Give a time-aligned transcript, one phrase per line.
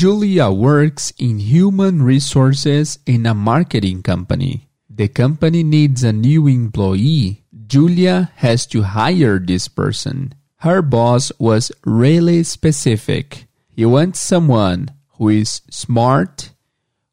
[0.00, 4.70] Julia works in human resources in a marketing company.
[4.88, 7.44] The company needs a new employee.
[7.66, 10.32] Julia has to hire this person.
[10.64, 13.44] Her boss was really specific.
[13.68, 16.54] He wants someone who is smart,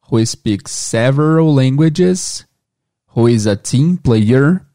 [0.08, 2.46] who speaks several languages,
[3.08, 4.66] who is a team player,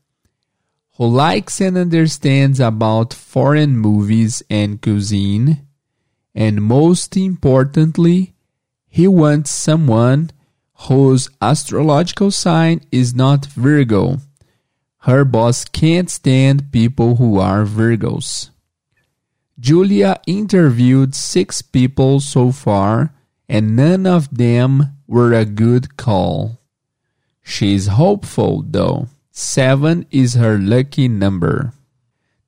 [0.99, 5.67] who likes and understands about foreign movies and cuisine,
[6.35, 8.35] and most importantly,
[8.89, 10.31] he wants someone
[10.89, 14.19] whose astrological sign is not Virgo.
[14.99, 18.51] Her boss can't stand people who are Virgos.
[19.59, 23.15] Julia interviewed six people so far,
[23.49, 26.61] and none of them were a good call.
[27.43, 29.09] She's hopeful though.
[29.31, 31.73] Seven is her lucky number.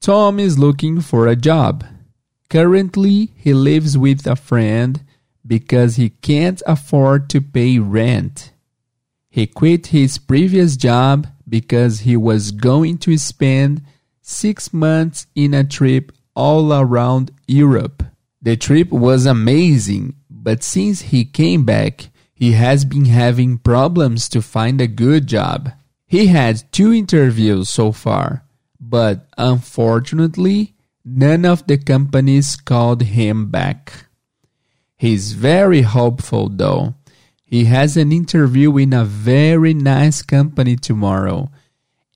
[0.00, 1.84] Tom is looking for a job.
[2.54, 5.02] Currently, he lives with a friend
[5.44, 8.52] because he can't afford to pay rent.
[9.28, 13.82] He quit his previous job because he was going to spend
[14.22, 18.04] six months in a trip all around Europe.
[18.40, 24.40] The trip was amazing, but since he came back, he has been having problems to
[24.40, 25.72] find a good job.
[26.06, 28.44] He had two interviews so far,
[28.78, 30.73] but unfortunately,
[31.04, 34.06] none of the companies called him back.
[34.96, 36.94] He's very hopeful though.
[37.44, 41.50] He has an interview in a very nice company tomorrow,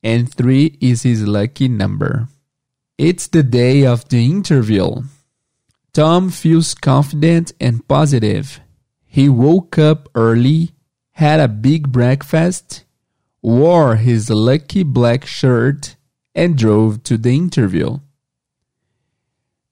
[0.03, 2.29] and three is his lucky number.
[2.97, 5.03] It's the day of the interview.
[5.93, 8.61] Tom feels confident and positive.
[9.07, 10.73] He woke up early,
[11.13, 12.85] had a big breakfast,
[13.43, 15.97] wore his lucky black shirt,
[16.35, 17.99] and drove to the interview.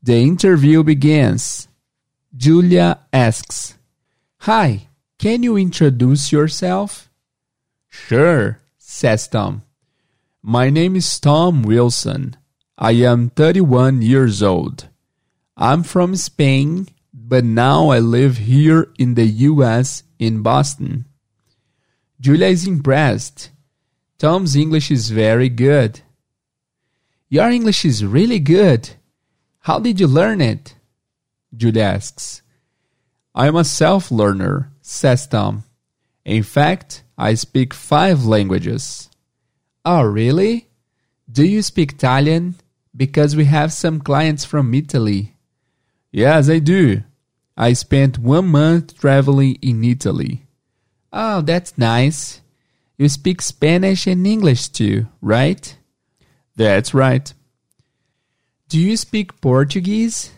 [0.06, 1.66] The interview begins.
[2.36, 3.74] Julia asks,
[4.46, 4.86] Hi,
[5.18, 7.10] can you introduce yourself?
[7.88, 9.62] Sure, says Tom.
[10.40, 12.36] My name is Tom Wilson.
[12.78, 14.88] I am 31 years old.
[15.56, 21.06] I'm from Spain, but now I live here in the US in Boston.
[22.20, 23.50] Julia is impressed.
[24.18, 26.02] Tom's English is very good.
[27.28, 28.90] Your English is really good.
[29.66, 30.76] How did you learn it?
[31.52, 32.40] Julia asks.
[33.34, 35.64] I'm a self learner, says Tom.
[36.24, 39.10] In fact, I speak five languages.
[39.84, 40.68] Oh, really?
[41.28, 42.54] Do you speak Italian?
[42.96, 45.34] Because we have some clients from Italy.
[46.12, 47.02] Yes, I do.
[47.56, 50.46] I spent one month traveling in Italy.
[51.12, 52.40] Oh, that's nice.
[52.98, 55.76] You speak Spanish and English too, right?
[56.54, 57.34] That's right.
[58.68, 60.32] Do you speak Portuguese?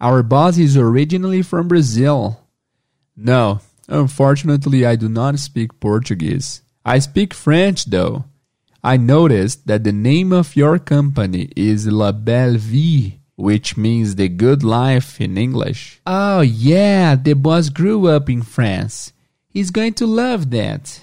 [0.00, 2.40] Our boss is originally from Brazil.
[3.16, 6.62] No, unfortunately, I do not speak Portuguese.
[6.84, 8.24] I speak French though.
[8.82, 14.28] I noticed that the name of your company is La Belle Vie which means the
[14.28, 16.00] good life in English.
[16.06, 19.12] Oh, yeah, the boss grew up in France.
[19.48, 21.02] He's going to love that.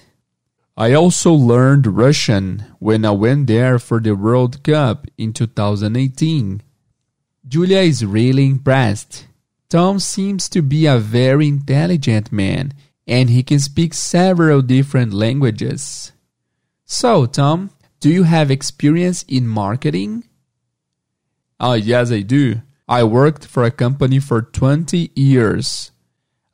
[0.78, 6.62] I also learned Russian when I went there for the World Cup in 2018.
[7.48, 9.26] Julia is really impressed.
[9.68, 12.74] Tom seems to be a very intelligent man
[13.08, 16.12] and he can speak several different languages.
[16.84, 20.28] So, Tom, do you have experience in marketing?
[21.58, 22.62] Ah, yes, I do.
[22.86, 25.90] I worked for a company for 20 years.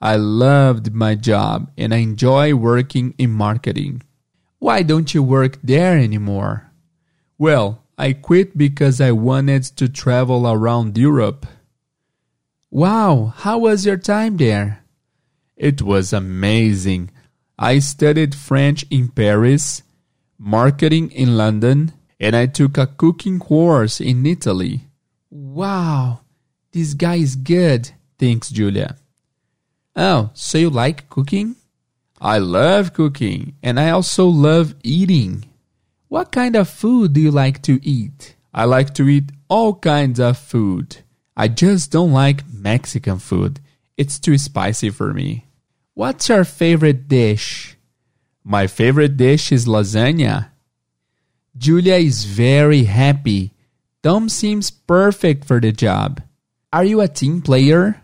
[0.00, 4.00] I loved my job and I enjoy working in marketing.
[4.64, 6.72] Why don't you work there anymore?
[7.36, 11.44] Well, I quit because I wanted to travel around Europe.
[12.70, 14.82] Wow, how was your time there?
[15.54, 17.10] It was amazing.
[17.58, 19.82] I studied French in Paris,
[20.38, 24.88] marketing in London, and I took a cooking course in Italy.
[25.28, 26.20] Wow,
[26.72, 28.96] this guy is good, thinks Julia.
[29.94, 31.56] Oh, so you like cooking?
[32.20, 35.44] I love cooking, and I also love eating.
[36.08, 38.36] What kind of food do you like to eat?
[38.52, 40.98] I like to eat all kinds of food.
[41.36, 43.60] I just don't like Mexican food.
[43.96, 45.46] It's too spicy for me.
[45.94, 47.76] What's your favorite dish?
[48.44, 50.50] My favorite dish is lasagna.
[51.56, 53.54] Julia is very happy
[54.04, 56.20] Tom seems perfect for the job.
[56.70, 58.02] Are you a team player?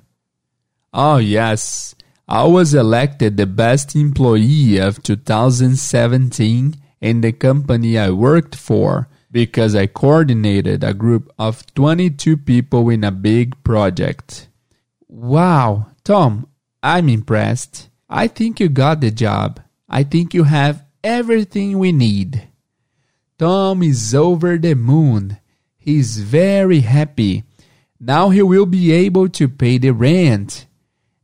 [0.95, 1.95] Oh, yes.
[2.33, 9.75] I was elected the best employee of 2017 in the company I worked for because
[9.75, 14.47] I coordinated a group of 22 people in a big project.
[15.09, 16.47] Wow, Tom,
[16.85, 17.89] I'm impressed.
[18.09, 19.59] I think you got the job.
[19.89, 22.47] I think you have everything we need.
[23.41, 25.39] Tom is over the moon.
[25.79, 27.43] He's very happy.
[27.99, 30.67] Now he will be able to pay the rent.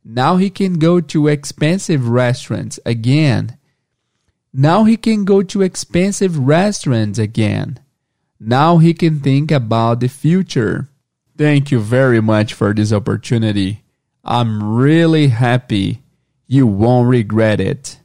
[0.09, 3.57] Now he can go to expensive restaurants again.
[4.53, 7.81] Now he can go to expensive restaurants again.
[8.39, 10.87] Now he can think about the future.
[11.37, 13.83] Thank you very much for this opportunity.
[14.23, 16.03] I'm really happy.
[16.47, 17.99] You won't regret it.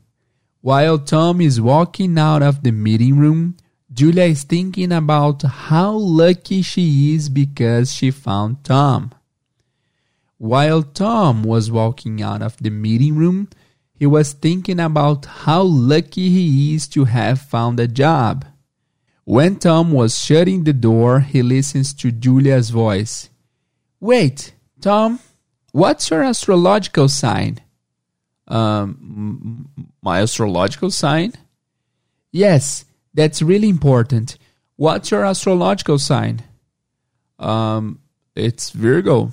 [0.60, 3.56] While Tom is walking out of the meeting room,
[3.92, 9.12] Julia is thinking about how lucky she is because she found Tom.
[10.42, 13.48] While Tom was walking out of the meeting room,
[13.94, 18.44] he was thinking about how lucky he is to have found a job.
[19.22, 23.30] When Tom was shutting the door, he listens to Julia's voice.
[24.00, 25.20] Wait, Tom,
[25.70, 27.60] what's your astrological sign?
[28.48, 29.68] Um,
[30.02, 31.34] my astrological sign?
[32.32, 32.84] Yes,
[33.14, 34.38] that's really important.
[34.74, 36.42] What's your astrological sign?
[37.38, 38.00] Um,
[38.34, 39.30] it's Virgo.